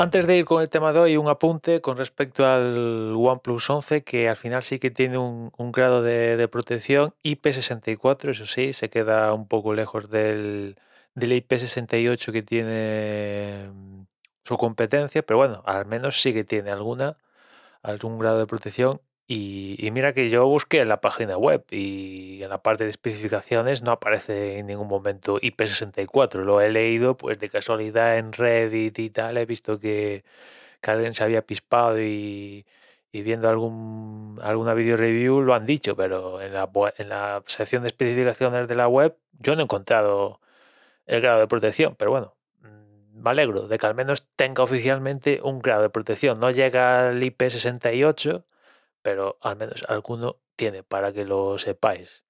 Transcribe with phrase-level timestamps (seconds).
[0.00, 4.02] antes de ir con el tema de hoy, un apunte con respecto al OnePlus 11,
[4.02, 7.14] que al final sí que tiene un, grado de, protección.
[7.22, 10.76] IP64, eso sí, se queda un poco lejos del,
[11.14, 14.02] del IP68 que tiene mm,
[14.44, 17.18] su competencia, pero bueno, al menos sí que tiene alguna,
[17.82, 19.00] algún grado de protección
[19.32, 23.80] y, mira que yo busqué en la página web y en la parte de especificaciones
[23.80, 26.42] no aparece en ningún momento IP64.
[26.42, 29.38] Lo he leído pues de casualidad en Reddit y tal.
[29.38, 30.24] He visto que,
[30.82, 32.66] alguien se había pispado y,
[33.12, 37.88] viendo algún, alguna video review lo han dicho, pero en la, en la sección de
[37.90, 40.40] especificaciones de la web yo no he encontrado
[41.06, 41.94] el grado de protección.
[41.96, 46.40] Pero bueno, mm, me alegro de que al menos tenga oficialmente un grado de protección.
[46.40, 48.44] No llega al IP68
[49.02, 52.24] pero al menos alguno tiene para que lo sepáis.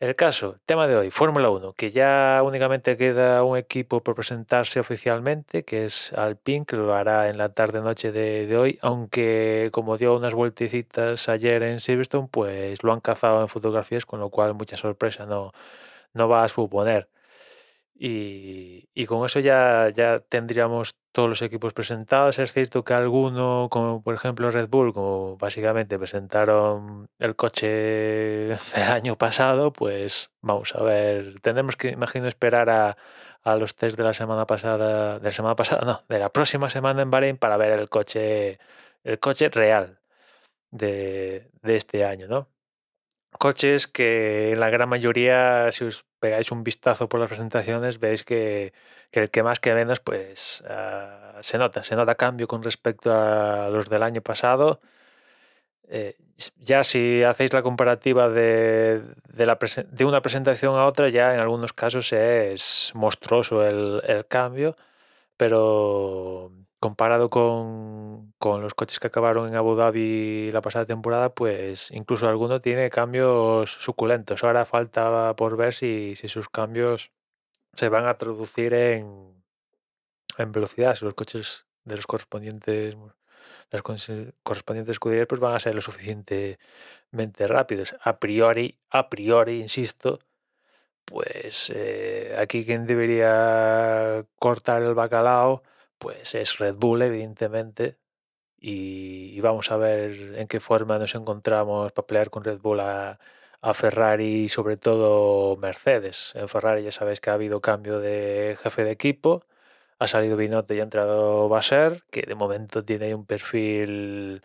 [0.00, 4.80] El caso, tema de hoy, Fórmula 1, que ya únicamente queda un equipo por presentarse
[4.80, 10.16] oficialmente, que es Alpine, que lo hará en la tarde-noche de, hoy, aunque como dio
[10.16, 14.78] unas vueltecitas ayer en Silverstone, pues lo han cazado en fotografías, con lo cual mucha
[14.78, 15.52] sorpresa no,
[16.14, 17.10] no va a suponer.
[17.94, 22.38] Y, con eso ya, ya tendríamos todos los equipos presentados.
[22.38, 27.66] Es cierto que alguno, como por ejemplo Red Bull, como básicamente presentaron el coche
[28.74, 31.40] del año pasado, pues vamos a ver.
[31.40, 32.96] Tendremos que, imagino, esperar a,
[33.56, 37.02] los test de la semana pasada, de la semana pasada, no, de la próxima semana
[37.02, 38.58] en Bahrein para ver el coche,
[39.04, 40.00] el coche real
[40.70, 42.48] de, de este año, ¿no?
[43.38, 48.24] Coches que en la gran mayoría, si os pegáis un vistazo por las presentaciones, veis
[48.24, 48.72] que,
[49.12, 53.68] el que más que menos, pues ah, se nota, se nota cambio con respecto a
[53.70, 54.80] los del año pasado.
[55.88, 56.16] Eh,
[56.58, 62.12] ya si hacéis la comparativa de, de, una presentación a otra, ya en algunos casos
[62.12, 64.76] es monstruoso el, el cambio,
[65.36, 72.28] pero comparado con, los coches que acabaron en Abu Dhabi la pasada temporada, pues incluso
[72.28, 74.44] alguno tiene cambios suculentos.
[74.44, 77.12] Ahora falta por ver si, sus cambios
[77.74, 79.44] se van a traducir en,
[80.38, 82.96] en velocidad, si los coches de los correspondientes
[83.70, 87.94] las correspondientes escuderías pues van a ser lo suficientemente rápidos.
[88.02, 90.18] A priori, a priori, insisto,
[91.04, 95.62] pues eh, aquí quien debería cortar el bacalao
[95.98, 97.98] pues es Red Bull, evidentemente.
[98.60, 103.18] Y, vamos a ver en qué forma nos encontramos para pelear con Red Bull a,
[103.74, 106.32] Ferrari y sobre todo Mercedes.
[106.34, 109.44] En Ferrari ya sabéis que ha habido cambio de jefe de equipo.
[109.98, 114.42] Ha salido Binotto y ha entrado Basser, que de momento tiene un perfil...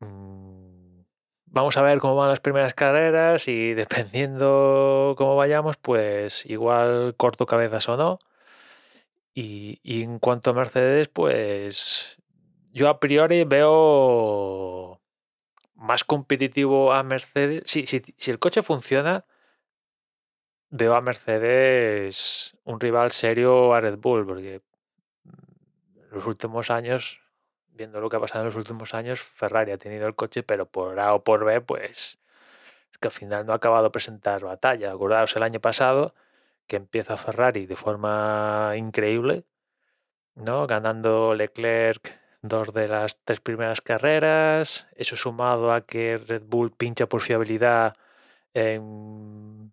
[0.00, 1.02] Mm,
[1.46, 7.46] vamos a ver cómo van las primeras carreras y dependiendo cómo vayamos, pues igual corto
[7.46, 8.18] cabezas o no.
[9.34, 12.18] Y, en cuanto a Mercedes, pues
[12.72, 15.00] yo a priori veo
[15.74, 17.62] más competitivo a Mercedes.
[17.66, 19.26] Si, si el coche funciona,
[20.70, 24.62] veo a Mercedes un rival serio a Red Bull, porque
[25.24, 27.20] en los últimos años,
[27.68, 30.66] viendo lo que ha pasado en los últimos años, Ferrari ha tenido el coche, pero
[30.66, 32.18] por A o por B, pues
[32.90, 34.92] es que al final no ha acabado de presentar batalla.
[34.92, 36.14] Acordaos el año pasado
[36.66, 39.44] que empieza Ferrari de forma increíble,
[40.34, 40.66] ¿no?
[40.66, 47.06] Ganando Leclerc dos de las tres primeras carreras, eso sumado a que Red Bull pincha
[47.06, 47.96] por fiabilidad
[48.54, 49.72] en,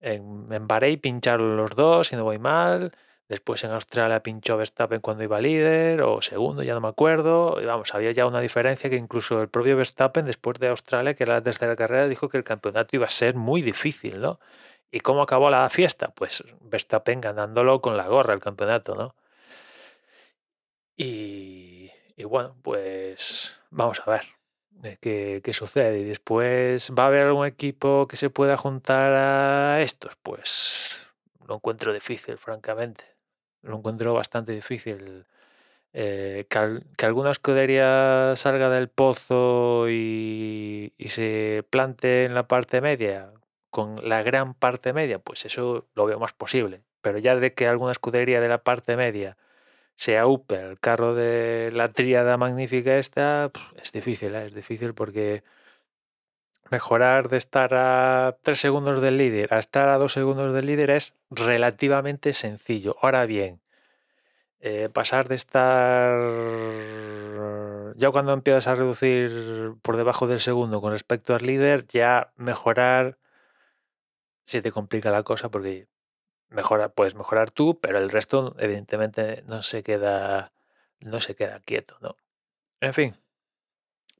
[0.00, 2.92] en, Bahrein, pincharon los dos, si no voy mal.
[3.28, 7.58] Después en Australia pinchó Verstappen cuando iba líder o segundo, ya no me acuerdo.
[7.64, 11.34] Vamos, había ya una diferencia que incluso el propio Verstappen, después de Australia, que era
[11.34, 14.40] la tercera carrera, dijo que el campeonato iba a ser muy difícil, ¿no?
[14.90, 16.08] ¿Y cómo acabó la fiesta?
[16.14, 19.14] Pues Verstappen ganándolo con la gorra el campeonato, ¿no?
[20.96, 21.67] Y,
[22.24, 24.22] bueno, pues vamos a ver
[25.00, 26.00] qué, qué, sucede.
[26.00, 30.16] Y después, ¿va a haber algún equipo que se pueda juntar a estos?
[30.22, 31.08] Pues
[31.46, 33.04] lo encuentro difícil, francamente.
[33.62, 35.26] Lo encuentro bastante difícil.
[35.92, 43.32] Eh, que, alguna escudería salga del pozo y, y se plante en la parte media,
[43.70, 46.82] con la gran parte media, pues eso lo veo más posible.
[47.00, 49.36] Pero ya de que alguna escudería de la parte media
[49.98, 53.50] sea UPE, el carro de la tríada magnífica esta,
[53.82, 54.46] es difícil, ¿eh?
[54.46, 55.42] es difícil porque
[56.70, 60.90] mejorar de estar a 3 segundos del líder a estar a 2 segundos del líder
[60.90, 62.96] es relativamente sencillo.
[63.02, 63.60] Ahora bien,
[64.60, 66.16] eh, pasar de estar
[67.96, 73.18] ya cuando empiezas a reducir por debajo del segundo con respecto al líder, ya mejorar
[74.44, 75.88] se te complica la cosa porque
[76.50, 80.52] mejora, puedes mejorar tú, pero el resto evidentemente no se queda
[81.00, 82.16] no se queda quieto, ¿no?
[82.80, 83.16] En fin.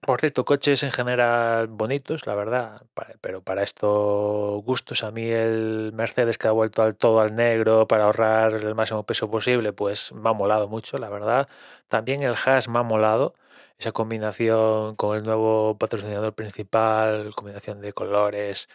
[0.01, 2.87] Por cierto, coches en general bonitos, la verdad,
[3.21, 7.89] pero para estos gustos, a mí el Mercedes que ha vuelto al todo al negro
[7.89, 11.49] para ahorrar el máximo peso posible, pues me ha molado mucho, la verdad.
[11.89, 13.35] También el Haas me ha molado,
[13.77, 18.69] esa combinación con el nuevo patrocinador principal, combinación de colores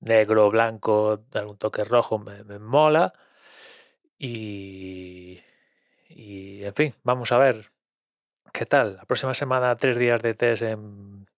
[0.00, 3.12] negro, blanco, algún toque rojo, me, me mola.
[4.18, 5.40] Y,
[6.08, 7.70] y, en fin, vamos a ver
[8.52, 8.96] qué tal.
[8.96, 11.28] La próxima semana, tres días de test en,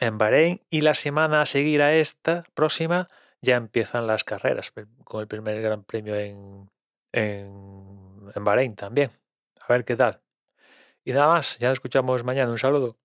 [0.00, 0.62] en Bahrein.
[0.70, 3.08] Y la semana a seguir a esta próxima
[3.40, 4.72] ya empiezan las carreras,
[5.04, 6.70] con el primer gran premio en,
[7.12, 9.10] en, en Bahrein también.
[9.60, 10.20] A ver qué tal.
[11.04, 12.50] Y nada más, ya nos escuchamos mañana.
[12.50, 12.96] Un saludo.